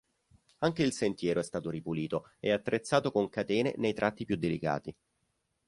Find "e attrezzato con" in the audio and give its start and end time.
2.39-3.29